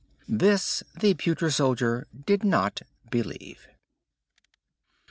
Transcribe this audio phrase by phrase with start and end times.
[0.27, 3.67] This the pewter soldier did not believe.